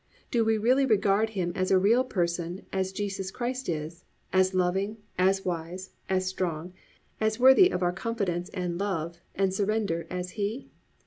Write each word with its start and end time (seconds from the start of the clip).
Do 0.31 0.43
we 0.43 0.57
really 0.57 0.87
regard 0.87 1.29
Him 1.29 1.51
as 1.53 1.71
real 1.71 2.01
a 2.01 2.03
person 2.03 2.65
as 2.73 2.91
Jesus 2.91 3.29
Christ 3.29 3.69
is, 3.69 4.03
as 4.33 4.55
loving, 4.55 4.97
as 5.19 5.45
wise, 5.45 5.91
as 6.09 6.25
strong, 6.25 6.73
as 7.19 7.39
worthy 7.39 7.69
of 7.69 7.83
our 7.83 7.93
confidence 7.93 8.49
and 8.49 8.79
love, 8.79 9.19
and 9.35 9.53
surrender 9.53 10.07
as 10.09 10.31
He? 10.31 10.71